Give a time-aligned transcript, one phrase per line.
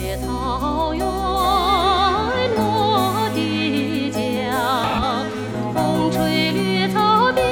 [0.00, 1.04] 野草原
[2.56, 3.38] 我的
[4.10, 4.16] 家
[5.74, 7.42] 风吹绿草遍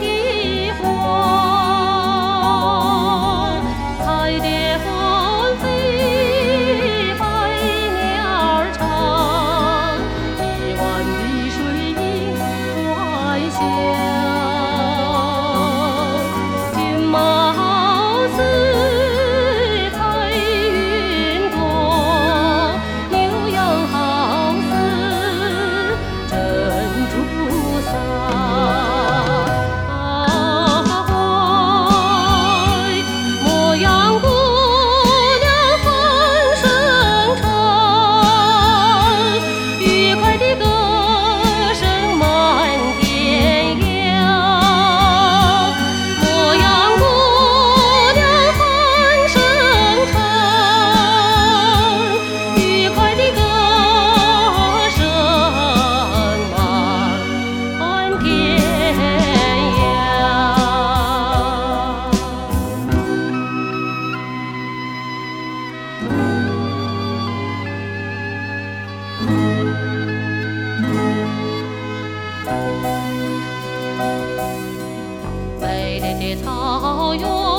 [0.00, 0.84] 地黄
[4.00, 4.04] 彩
[4.40, 4.86] 蝶纷
[5.58, 5.64] 飞
[7.20, 7.22] 百
[7.94, 8.02] 鸟
[8.34, 8.82] 儿唱
[10.42, 10.44] 一
[10.74, 10.82] 湾
[11.22, 11.22] 碧
[11.54, 11.56] 水
[11.92, 12.04] 映
[12.90, 12.94] 晚
[13.48, 13.56] 霞
[75.98, 77.55] 美丽的草原